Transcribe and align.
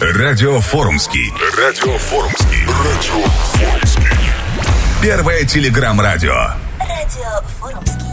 Радио 0.00 0.60
Форумский. 0.60 1.32
Радио 1.56 1.96
Форумский. 1.96 2.66
Радио 2.66 3.24
Форумский. 3.54 4.04
Первое 5.00 5.44
телеграм-радио. 5.44 6.34
Радио 6.78 7.40
Форумский. 7.58 8.11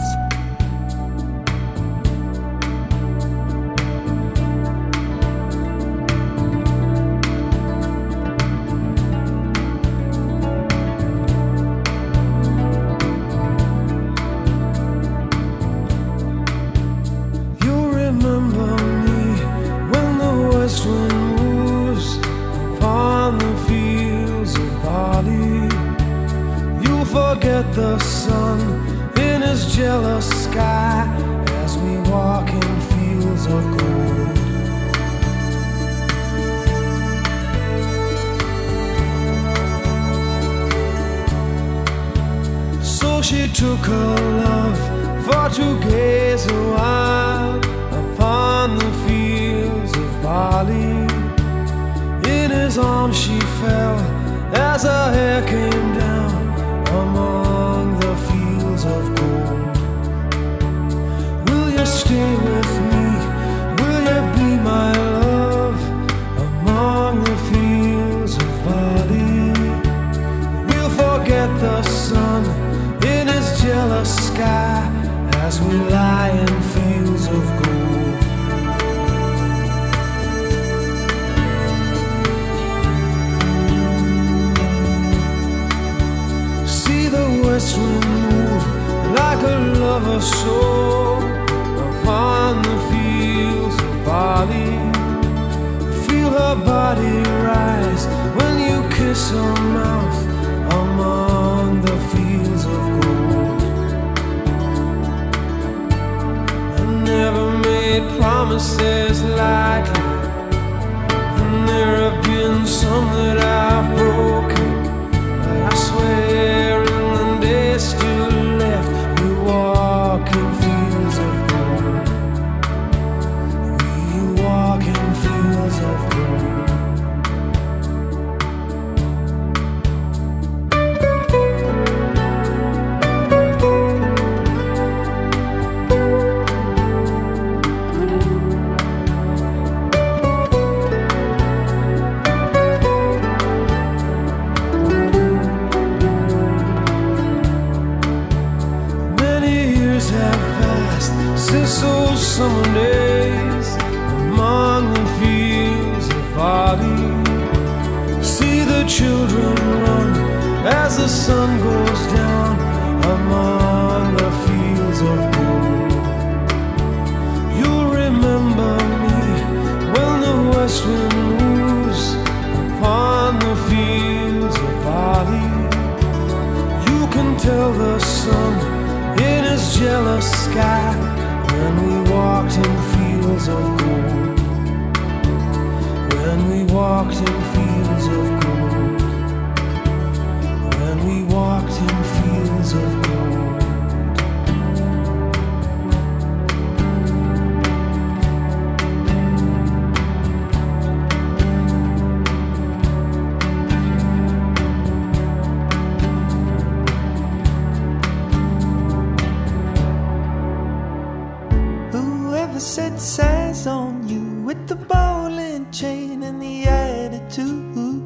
it 212.86 212.98
says 212.98 213.66
on 213.66 214.08
you 214.08 214.42
with 214.42 214.66
the 214.66 214.76
bowling 214.76 215.70
chain 215.70 216.22
and 216.22 216.40
the 216.40 216.64
attitude. 216.64 218.00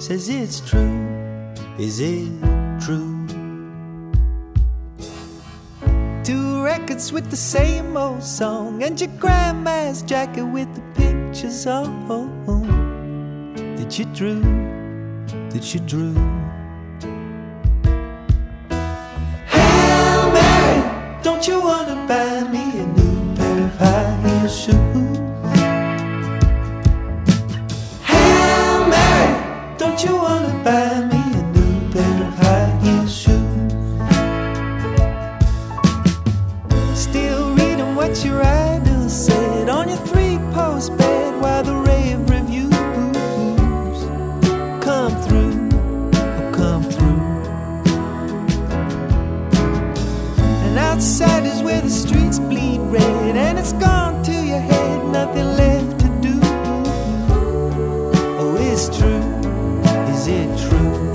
Says 0.00 0.28
it's 0.28 0.60
true, 0.60 0.98
is 1.78 2.00
it 2.00 2.32
true? 2.80 3.12
Two 6.24 6.62
records 6.62 7.12
with 7.12 7.30
the 7.30 7.36
same 7.36 7.96
old 7.96 8.22
song 8.22 8.82
and 8.82 9.00
your 9.00 9.10
grandma's 9.18 10.02
jacket 10.02 10.44
with 10.44 10.68
the 10.74 10.82
pictures 10.94 11.66
on. 11.66 11.92
That 13.76 13.98
you 13.98 14.06
drew, 14.06 14.40
that 15.50 15.74
you 15.74 15.80
drew. 15.80 16.14
Hail 19.54 20.32
Mary, 20.32 21.22
don't 21.22 21.46
you 21.46 21.60
wanna 21.60 21.96
buy 22.08 22.48
me 22.50 22.80
a 22.80 22.93
shoes. 24.54 25.18
Hail 28.02 28.86
Mary, 28.88 29.32
don't 29.78 30.02
you 30.04 30.16
wanna 30.16 30.54
buy 30.64 31.08
me? 31.08 31.13
nothing 55.14 55.46
left 55.56 56.00
to 56.00 56.08
do. 56.20 56.40
Oh, 58.42 58.56
it's 58.58 58.86
true. 58.98 59.22
Is 60.12 60.26
it 60.26 60.50
true? 60.68 61.13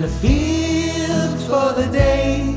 in 0.00 0.06
a 0.06 0.08
field 0.08 1.38
for 1.42 1.78
the 1.78 1.86
day. 1.92 2.49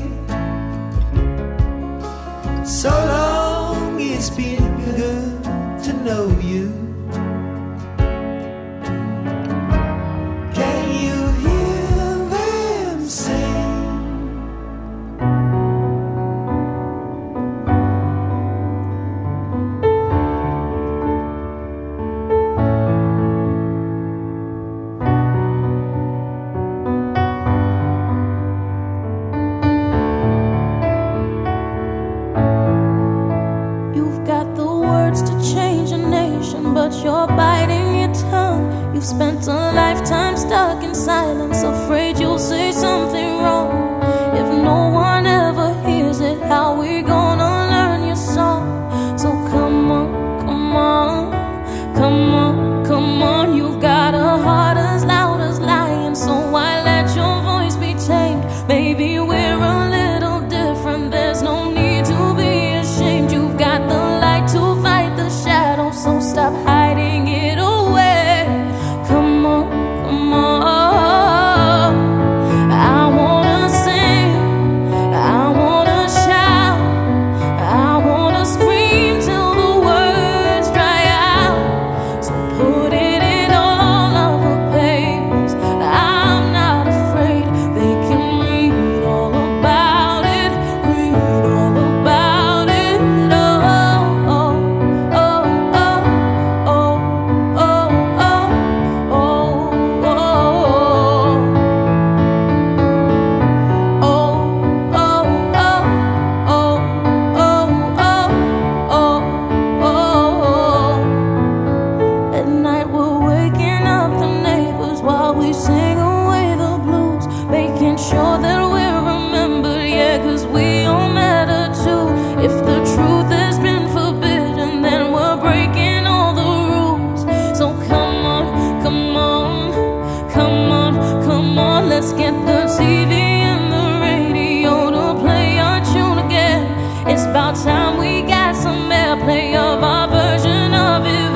time 137.74 137.98
we 137.98 138.22
got 138.22 138.54
some 138.54 138.88
airplay 138.90 139.48
of 139.56 139.82
our 139.82 140.06
version 140.08 140.72
of 140.74 141.04
it. 141.06 141.33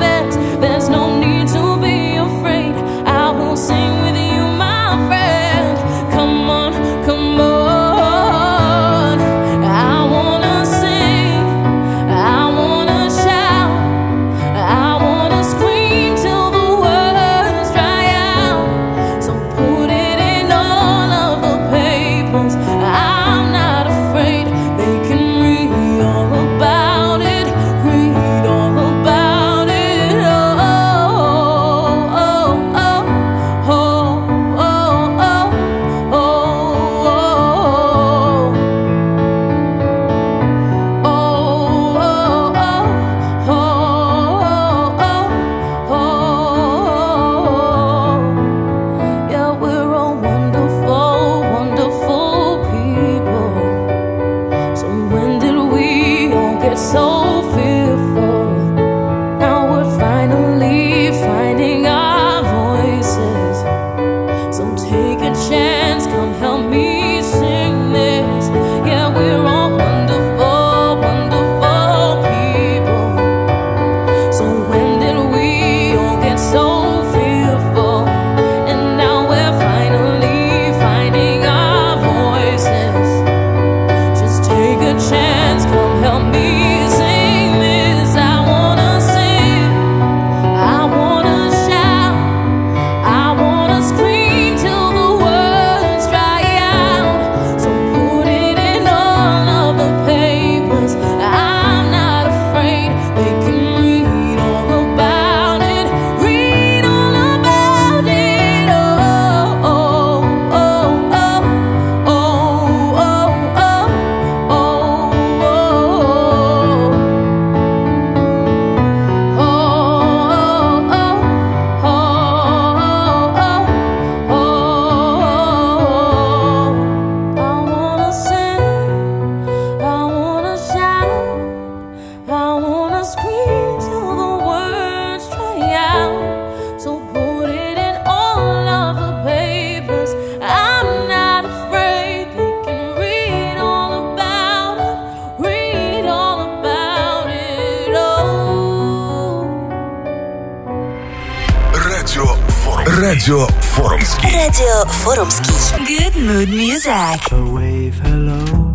Радио 153.18 153.48
Форумский. 153.60 154.32
Радио 154.32 154.88
Форумский. 155.02 155.52
Good 155.84 156.14
mood 156.14 156.48
music. 156.50 157.32
A 157.32 157.44
wave 157.52 157.98
hello. 158.04 158.67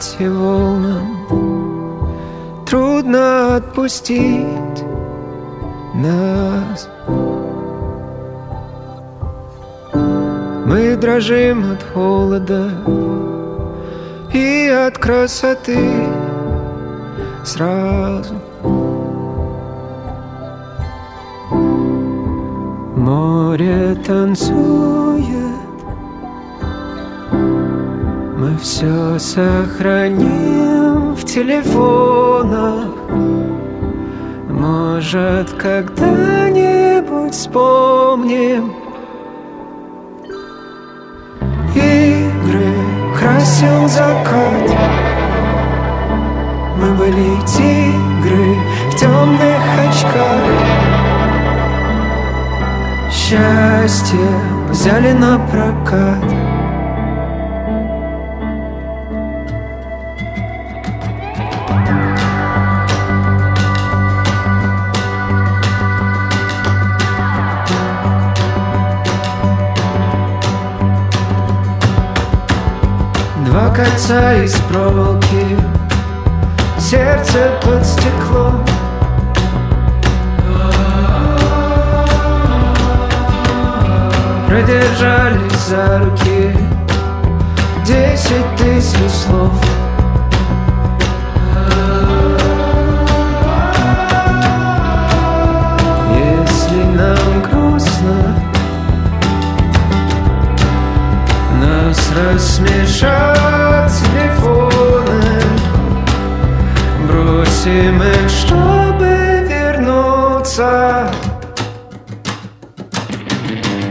Может 0.00 0.16
быть 0.16 0.16
и 0.18 0.28
волнам 0.28 1.06
Трудно 2.66 3.56
отпустить 3.56 4.84
нас. 5.94 6.88
Мы 10.64 10.96
дрожим 10.96 11.72
от 11.72 11.82
холода 11.92 12.70
И 14.32 14.68
от 14.68 14.96
красоты 14.96 16.06
сразу. 17.44 18.34
Море 22.96 23.96
танцует 24.06 25.39
Мы 28.40 28.56
все 28.56 29.18
сохраним 29.18 31.14
в 31.14 31.22
телефонах. 31.26 32.88
Может, 34.48 35.50
когда-нибудь 35.58 37.34
вспомним 37.34 38.72
Игры 41.74 42.72
красил 43.14 43.86
закат. 43.86 44.70
Мы 46.78 46.94
были 46.94 47.36
тигры 47.46 48.56
в 48.90 48.96
темных 48.96 49.60
очках. 49.86 50.40
Счастье 53.12 54.30
взяли 54.70 55.12
на 55.12 55.38
прокат 55.50 56.49
Кольца 74.00 74.32
из 74.42 74.54
проволоки 74.60 75.58
Сердце 76.78 77.50
под 77.62 77.84
стекло. 77.84 78.52
Продержались 84.48 85.66
за 85.68 85.98
руки 85.98 86.56
Десять 87.84 88.56
тысяч 88.56 89.10
слов. 89.10 89.52
Если 96.16 96.84
нам 96.96 97.42
грустно 97.42 98.34
Нас 101.60 102.10
рассмешат 102.16 103.59
Бросим 107.62 108.02
их, 108.02 108.30
чтобы 108.30 109.46
вернуться. 109.46 111.10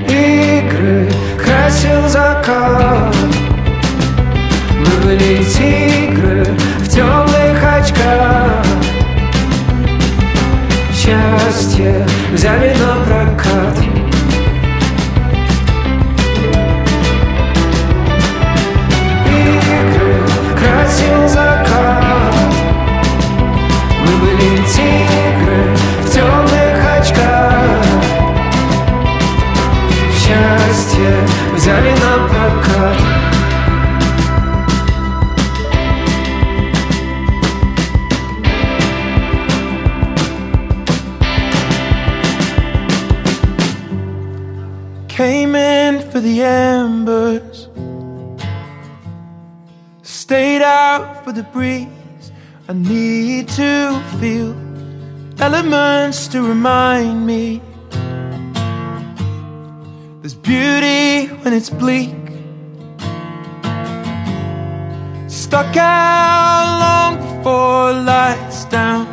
Игры 0.07 1.07
красил 1.38 2.07
закат. 2.07 3.15
Мы 4.79 5.05
были 5.05 5.43
тигры 5.43 6.45
в 6.79 6.89
темных 6.89 7.63
очках. 7.63 8.65
Счастье 10.91 12.08
взяли 12.34 12.75
на 12.75 13.05
прокат. 13.05 13.77
Игры 19.27 20.15
красил 20.58 21.27
закат 21.27 21.48
embers. 46.49 47.69
Stayed 50.01 50.62
out 50.62 51.23
for 51.23 51.31
the 51.31 51.43
breeze. 51.43 52.31
I 52.67 52.73
need 52.73 53.47
to 53.62 53.99
feel 54.19 54.51
elements 55.39 56.27
to 56.33 56.41
remind 56.41 57.25
me 57.25 57.62
there's 60.21 60.39
beauty 60.51 61.27
when 61.41 61.53
it's 61.53 61.71
bleak. 61.81 62.15
Stuck 65.27 65.75
out 65.77 66.67
long 66.83 67.13
before 67.25 67.93
lights 68.13 68.65
down. 68.65 69.05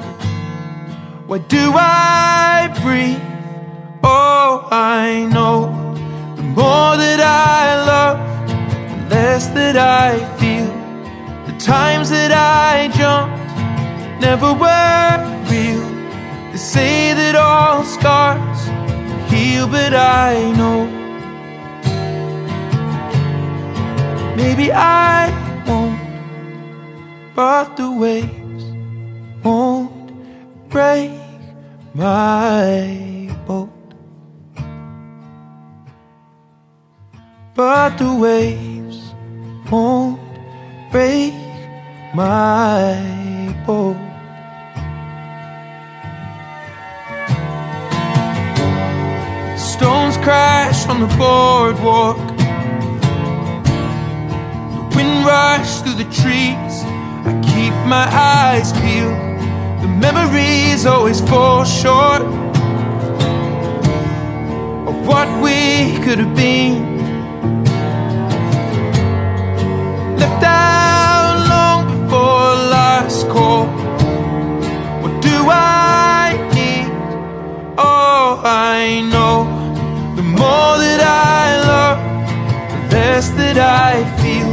Why 1.28 1.38
do 1.56 1.64
I 1.74 2.68
breathe? 2.82 3.24
Oh, 4.02 4.68
I 4.70 5.26
know 5.32 5.85
more 6.56 6.96
that 6.96 7.20
I 7.20 7.84
love, 7.92 8.18
the 8.88 9.14
less 9.14 9.46
that 9.48 9.76
I 9.76 10.08
feel. 10.38 10.72
The 11.46 11.56
times 11.60 12.08
that 12.08 12.32
I 12.32 12.88
jumped 12.96 13.36
never 14.24 14.54
were 14.64 15.16
real. 15.50 15.86
They 16.50 16.56
say 16.56 17.12
that 17.12 17.36
all 17.36 17.84
scars 17.84 18.60
heal, 19.30 19.68
but 19.68 19.92
I 19.92 20.50
know 20.56 20.86
maybe 24.34 24.72
I 24.72 25.28
won't, 25.66 26.00
but 27.34 27.76
the 27.76 27.90
waves 27.90 28.64
won't 29.44 30.10
break 30.70 31.10
my 31.92 33.25
But 37.56 37.96
the 37.96 38.14
waves 38.14 39.14
won't 39.70 40.20
break 40.92 41.32
my 42.14 43.56
boat. 43.66 43.96
Stones 49.56 50.18
crash 50.18 50.86
on 50.86 51.00
the 51.00 51.06
boardwalk. 51.16 52.18
The 54.74 54.82
wind 54.94 55.24
rushes 55.24 55.80
through 55.80 55.94
the 55.94 56.10
trees. 56.12 56.84
I 57.24 57.32
keep 57.42 57.72
my 57.88 58.06
eyes 58.12 58.74
peeled. 58.74 59.16
The 59.80 59.88
memories 59.88 60.84
always 60.84 61.22
fall 61.22 61.64
short 61.64 62.20
of 64.90 65.06
what 65.06 65.28
we 65.42 65.98
could 66.04 66.18
have 66.18 66.36
been. 66.36 66.95
I 78.86 79.00
know 79.00 79.36
the 80.14 80.22
more 80.22 80.74
that 80.84 81.02
I 81.02 81.46
love, 81.72 81.98
the 82.70 82.80
less 82.94 83.30
that 83.30 83.58
I 83.58 83.94
feel. 84.20 84.52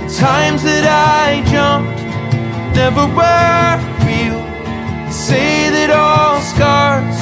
The 0.00 0.08
times 0.26 0.62
that 0.62 0.86
I 0.88 1.44
jumped 1.52 2.00
never 2.74 3.04
were 3.18 3.72
real. 4.08 4.40
They 5.04 5.12
say 5.28 5.52
that 5.76 5.90
all 5.90 6.40
scars 6.52 7.18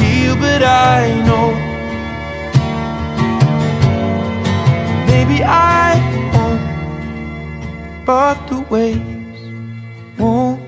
heal, 0.00 0.34
but 0.44 0.62
I 0.64 1.00
know 1.28 1.48
maybe 5.10 5.44
I 5.44 5.92
won't, 6.32 8.06
but 8.06 8.36
the 8.48 8.60
waves 8.72 9.42
won't 10.18 10.62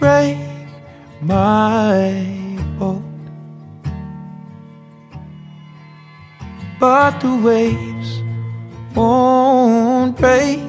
break 0.00 0.38
my 1.22 2.18
boat. 2.80 3.13
But 6.84 7.18
the 7.20 7.34
waves 7.34 8.20
won't 8.94 10.18
break 10.18 10.60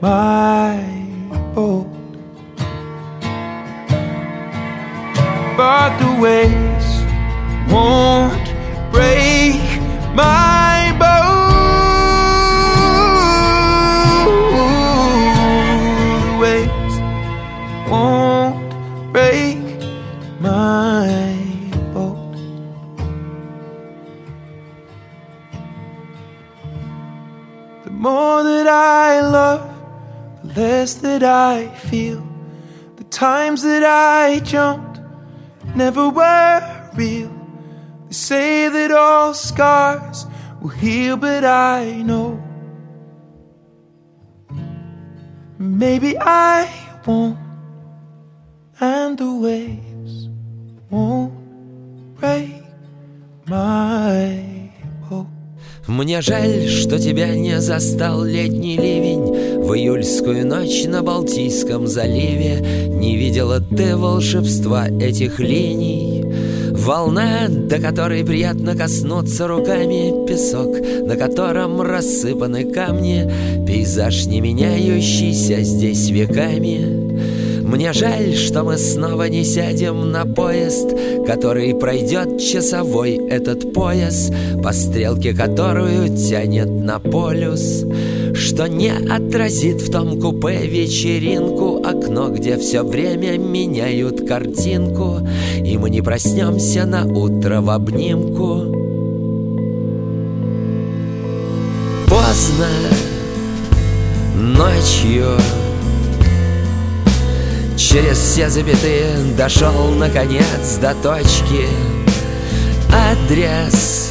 my 0.00 0.80
boat. 1.54 1.86
But 5.54 5.90
the 5.98 6.12
waves 6.18 6.88
won't 7.70 8.46
break 8.90 9.60
my 10.14 10.53
less 30.84 30.94
that 30.96 31.22
I 31.22 31.68
feel. 31.88 32.22
The 32.96 33.04
times 33.04 33.62
that 33.62 33.82
I 33.82 34.40
jumped 34.40 35.00
never 35.74 36.10
were 36.10 36.60
real. 36.94 37.32
They 38.08 38.12
say 38.12 38.68
that 38.68 38.90
all 38.90 39.32
scars 39.32 40.26
will 40.60 40.76
heal, 40.84 41.16
but 41.16 41.42
I 41.42 42.02
know 42.08 42.28
maybe 45.58 46.18
I 46.20 46.68
won't, 47.06 47.38
and 48.78 49.16
the 49.16 49.32
waves 49.46 50.28
won't 50.90 51.32
break 52.20 52.62
my. 53.46 54.53
Мне 55.86 56.22
жаль, 56.22 56.66
что 56.68 56.98
тебя 56.98 57.34
не 57.34 57.60
застал 57.60 58.24
летний 58.24 58.76
ливень. 58.76 59.62
В 59.62 59.74
июльскую 59.74 60.46
ночь 60.46 60.84
на 60.84 61.02
Балтийском 61.02 61.86
заливе 61.86 62.88
Не 62.88 63.16
видела 63.16 63.60
ты 63.60 63.94
волшебства 63.94 64.88
этих 64.88 65.40
линий. 65.40 66.24
Волна, 66.70 67.48
до 67.48 67.78
которой 67.78 68.24
приятно 68.24 68.74
коснуться 68.74 69.46
руками 69.46 70.26
Песок, 70.26 70.74
на 71.06 71.16
котором 71.16 71.80
рассыпаны 71.82 72.64
камни 72.64 73.30
Пейзаж, 73.66 74.24
не 74.26 74.40
меняющийся 74.40 75.60
здесь 75.60 76.08
веками 76.08 77.04
мне 77.64 77.94
жаль, 77.94 78.34
что 78.34 78.62
мы 78.62 78.76
снова 78.76 79.26
не 79.28 79.42
сядем 79.42 80.12
на 80.12 80.26
поезд, 80.26 80.94
Который 81.26 81.74
пройдет 81.74 82.38
часовой 82.38 83.16
этот 83.30 83.72
пояс, 83.72 84.30
По 84.62 84.72
стрелке 84.72 85.32
которую 85.32 86.14
тянет 86.14 86.68
на 86.68 86.98
полюс, 86.98 87.86
Что 88.34 88.66
не 88.68 88.90
отразит 88.90 89.80
в 89.80 89.90
том 89.90 90.20
купе 90.20 90.66
вечеринку 90.66 91.82
Окно, 91.82 92.28
где 92.28 92.58
все 92.58 92.82
время 92.82 93.38
меняют 93.38 94.28
картинку, 94.28 95.26
И 95.64 95.78
мы 95.78 95.88
не 95.88 96.02
проснемся 96.02 96.84
на 96.84 97.06
утро 97.06 97.62
в 97.62 97.70
обнимку. 97.70 98.74
Поздно 102.08 102.68
ночью 104.36 105.38
Через 107.94 108.18
все 108.18 108.50
запятые 108.50 109.06
дошел 109.38 109.90
наконец 109.90 110.78
до 110.80 110.96
точки. 110.96 111.68
Адрес, 112.92 114.10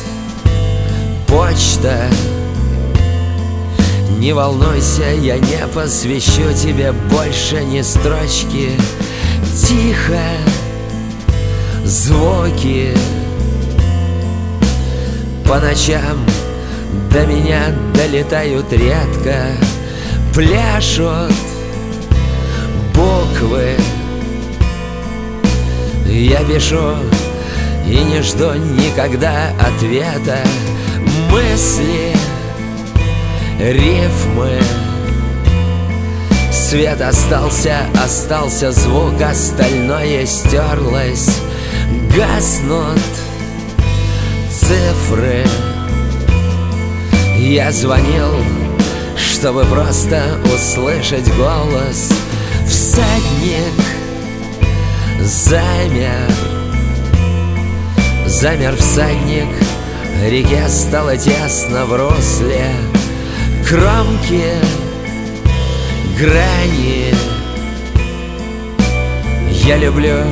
почта. 1.28 2.08
Не 4.20 4.32
волнуйся, 4.32 5.04
я 5.20 5.38
не 5.38 5.68
посвящу 5.76 6.54
тебе 6.54 6.94
больше 6.94 7.62
ни 7.66 7.82
строчки. 7.82 8.70
Тихо, 9.68 10.22
звуки. 11.84 12.96
По 15.46 15.60
ночам 15.60 16.26
до 17.12 17.26
меня 17.26 17.76
долетают 17.94 18.72
редко. 18.72 19.58
Пляшут 20.34 21.34
буквы. 23.04 23.76
Я 26.06 26.44
пишу 26.44 26.96
и 27.86 27.96
не 27.96 28.22
жду 28.22 28.54
никогда 28.54 29.50
ответа. 29.60 30.40
Мысли, 31.30 32.14
рифмы. 33.60 34.60
Свет 36.52 37.02
остался, 37.02 37.78
остался 38.04 38.72
звук, 38.72 39.22
остальное 39.22 40.26
стерлось. 40.26 41.30
Гаснут 42.16 43.00
цифры. 44.50 45.44
Я 47.38 47.72
звонил, 47.72 48.34
чтобы 49.18 49.66
просто 49.66 50.24
услышать 50.56 51.28
голос 51.36 52.12
Всадник. 52.74 53.80
Замер. 55.22 56.32
Замер 58.26 58.76
всадник. 58.78 59.48
Реке 60.28 60.68
стало 60.70 61.16
тесно 61.16 61.86
в 61.86 61.94
русле 61.94 62.66
Кромки, 63.70 64.56
грани. 66.20 67.14
Я 69.52 69.78
люблю, 69.78 70.24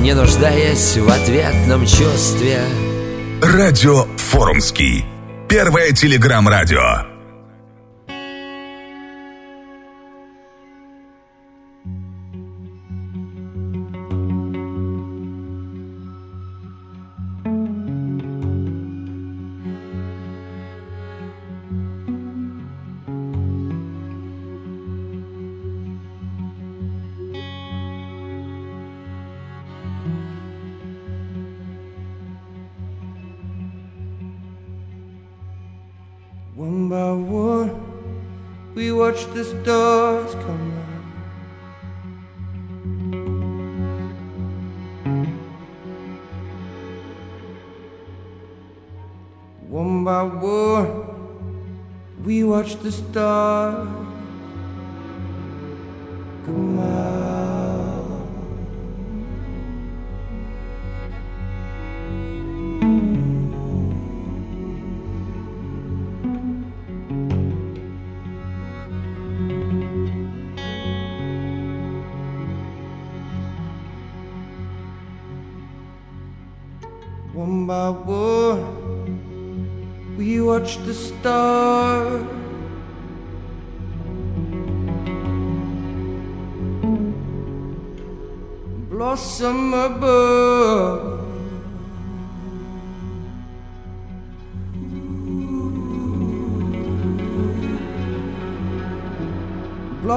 не 0.00 0.12
нуждаясь 0.12 0.96
в 0.96 1.08
ответном 1.08 1.86
чувстве. 1.86 2.62
Радио 3.40 4.06
Форумский. 4.16 5.04
Первое 5.48 5.92
телеграм-радио. 5.92 7.09
Watch 39.10 39.26
the 39.34 39.42
stars 39.42 40.34
come 40.34 40.72
out. 40.78 40.86
One 49.68 50.04
by 50.04 50.22
one, 50.22 50.90
we 52.22 52.44
watch 52.44 52.76
the 52.76 52.92
stars 52.92 53.88
come 56.44 56.78
out. 56.78 57.19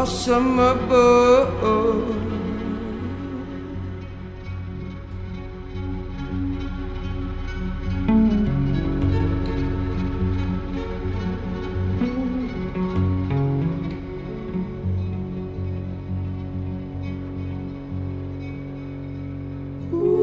Blossom 0.03 0.59
above. 0.59 2.13
good 19.93 20.22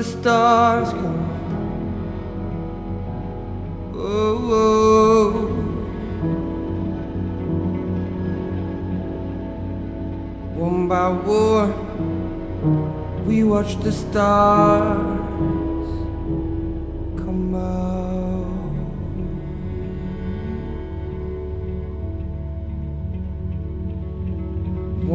the 0.00 0.06
stars 0.06 0.88
come. 0.92 1.20
Oh, 3.94 4.50
oh. 4.60 5.32
One 10.56 10.88
by 10.88 11.08
one, 11.10 11.74
we 13.26 13.44
watch 13.44 13.76
the 13.80 13.92
stars 13.92 14.96
come 17.20 17.54
out. 17.54 18.46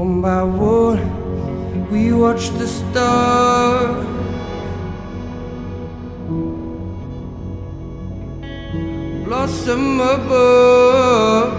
One 0.02 0.22
by 0.22 0.44
one, 0.44 1.90
we 1.90 2.14
watch 2.14 2.50
the 2.50 2.68
stars. 2.68 4.25
Blossom 9.46 10.02
above, 10.02 11.54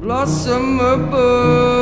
blossom 0.00 0.80
above. 0.80 1.81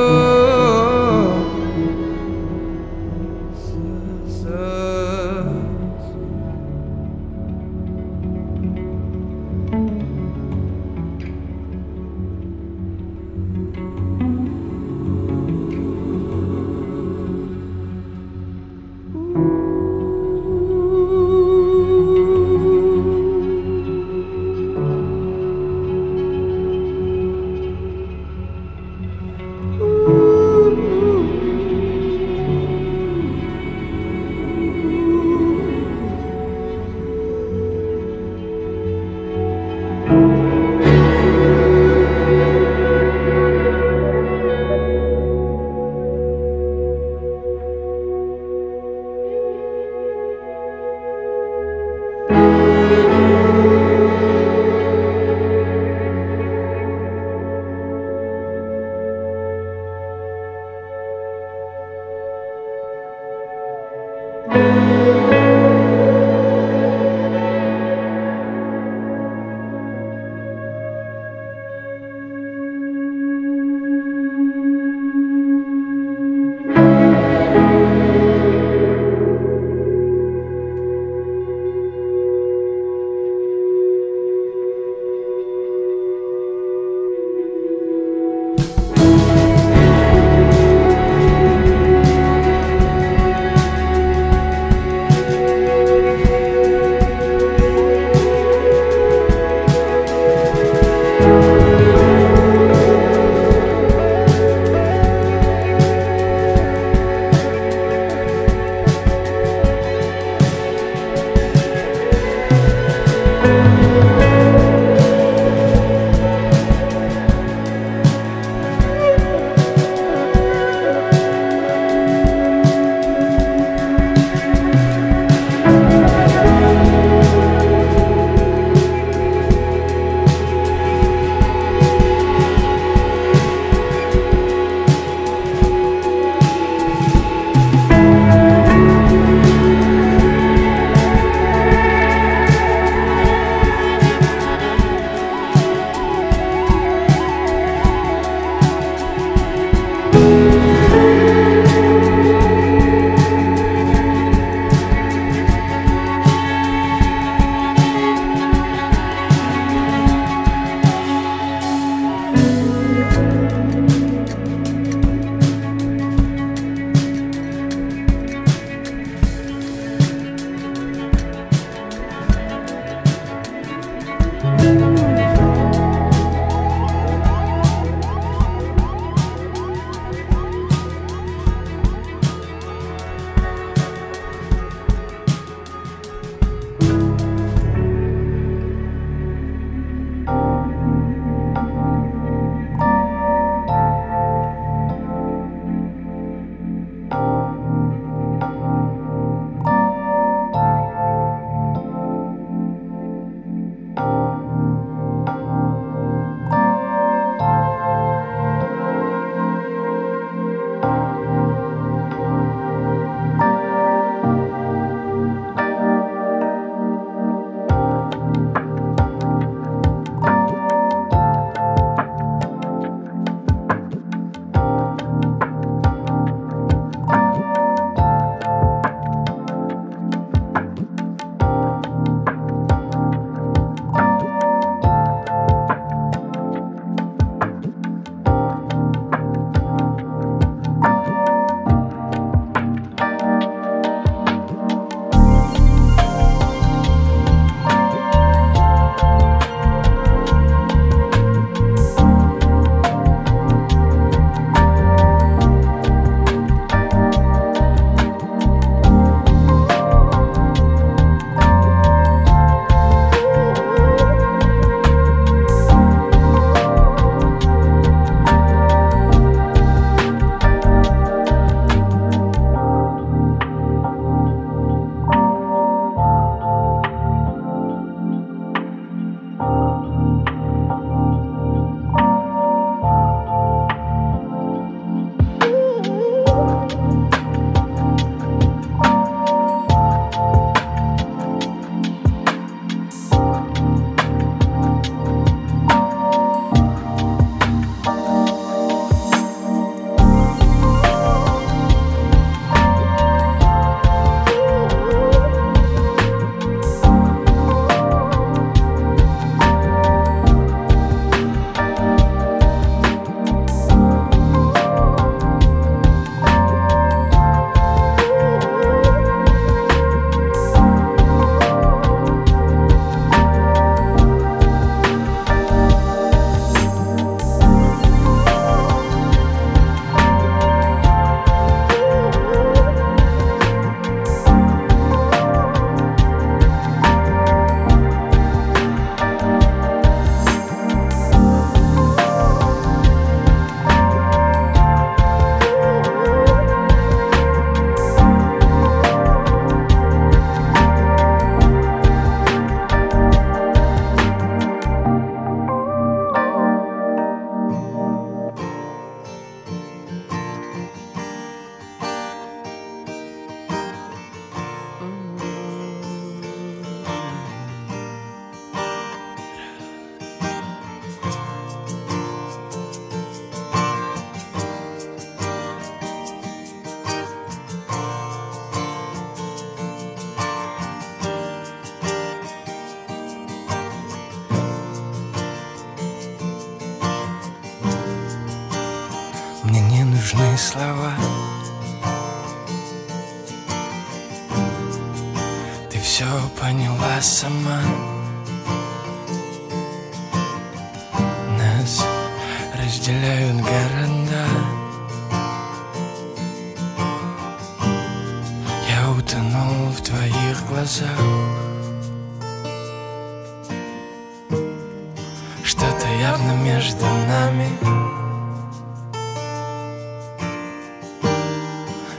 Явно 416.01 416.33
между 416.33 416.85
нами 416.85 417.49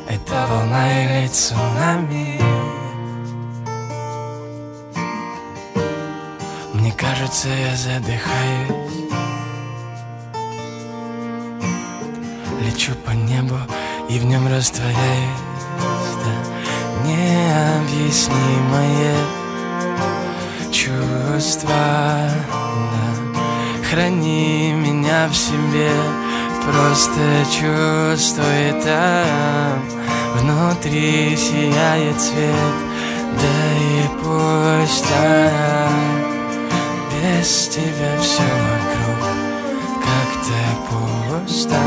Это 0.09 0.47
волна 0.49 1.03
или 1.03 1.27
цунами 1.27 2.41
Мне 6.73 6.91
кажется, 6.93 7.49
я 7.49 7.75
задыхаюсь 7.75 8.71
Лечу 12.65 12.95
по 13.05 13.11
небу 13.11 13.59
и 14.09 14.17
в 14.17 14.25
нем 14.25 14.47
растворяюсь 14.47 14.95
да. 16.25 16.33
Необъяснимое 17.05 19.15
чувство 20.71 21.69
да. 21.69 23.10
Храни 23.91 24.71
меня 24.71 25.27
в 25.27 25.35
себе. 25.35 25.91
Просто 26.63 27.19
чувствуй 27.51 28.81
там 28.85 29.83
Внутри 30.33 31.35
сияет 31.35 32.21
свет. 32.21 32.55
Да 33.35 33.73
и 33.77 34.07
пусть 34.23 35.03
так. 35.09 35.91
Без 37.11 37.67
тебя 37.67 38.17
все 38.21 38.43
вокруг 38.63 39.27
Как-то 39.99 41.43
пусто 41.43 41.81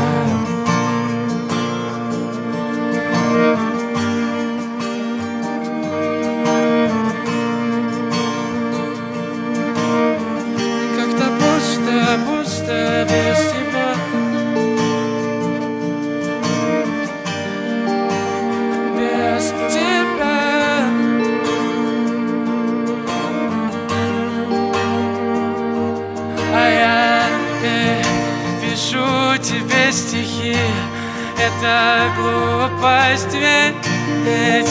тебе 29.45 29.91
стихи. 29.91 30.57
Это 31.37 32.09
глупость, 32.17 33.33
ведь, 33.33 34.69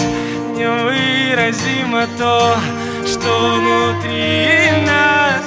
невыразимо 0.56 2.06
то, 2.18 2.56
что 3.06 3.54
внутри 3.54 4.70
нас. 4.84 5.44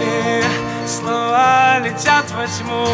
И 0.00 0.42
слова 0.88 1.78
летят 1.78 2.24
во 2.32 2.46
тьму, 2.46 2.86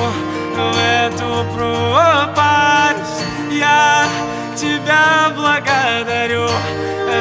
в 0.57 0.77
эту 1.07 1.47
пропасть. 1.55 3.25
Я 3.51 4.05
тебя 4.55 5.33
благодарю 5.35 6.49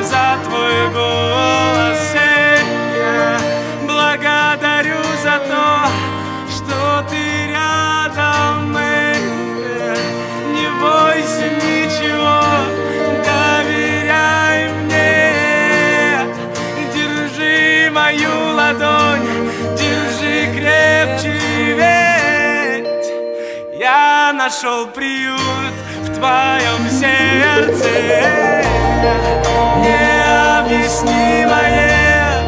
за 0.02 0.38
твой 0.43 0.89
голос. 0.91 2.16
Я 2.16 3.38
благодарю 3.88 5.02
за 5.24 5.39
то, 5.47 5.88
что 6.49 7.06
ты 7.10 7.31
ладонь, 18.72 19.28
держи 19.78 20.47
крепче, 20.53 21.34
ведь. 21.76 23.07
Я 23.80 24.32
нашел 24.34 24.88
приют 24.88 25.74
в 26.01 26.15
твоем 26.15 26.89
сердце. 26.89 27.89
Необъяснимое 29.78 32.43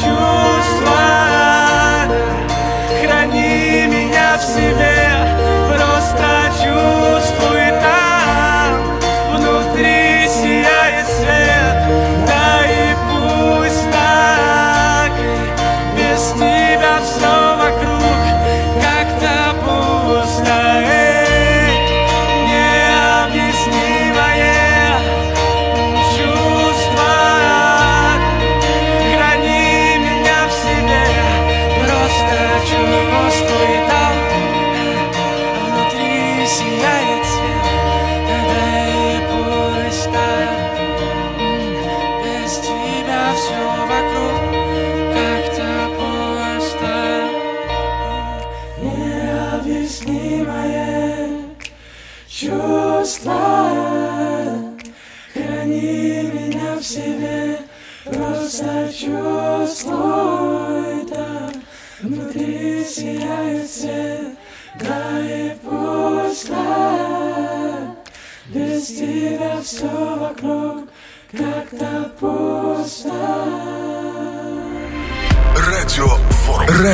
чувство. 0.00 1.02
Храни 3.00 3.86
меня 3.86 4.28
в 4.38 4.42
себе 4.42 5.11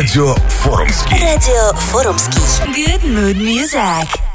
Радио 0.07 0.33
Форумский. 0.47 1.19
Радио 1.19 1.73
Форумский. 1.77 2.41
Good 2.73 3.03
mood 3.03 3.35
music. 3.35 4.26